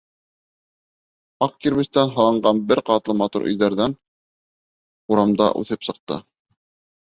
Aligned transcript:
Аҡ 1.47 1.53
кирбестән 1.65 2.15
һалынған 2.15 2.63
бер 2.73 2.83
ҡатлы 2.89 3.17
матур 3.21 3.47
өйҙәрҙән 3.53 3.97
урамдар 5.15 5.63
үҫеп 5.65 5.91
сыҡты. 5.93 6.23